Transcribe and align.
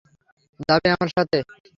যাবে 0.61 0.87
আমাদের 0.91 1.13
সাথে? 1.17 1.37